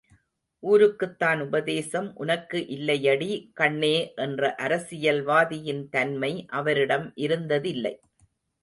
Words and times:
ஊருக்குத்தான் 0.63 1.41
உபதேசம், 1.41 2.15
உனக்கு 2.15 2.59
இல்லையடி 2.77 3.29
கண்ணே 3.53 3.95
என்ற 4.17 4.55
அரசியல்வாதியின் 4.59 5.83
தன்மை 5.89 6.33
அவரிடம் 6.51 7.07
இருந்ததில்லை. 7.17 7.95